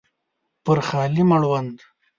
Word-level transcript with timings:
پر 0.63 0.77
خالي 0.87 1.23
مړوند 1.29 1.75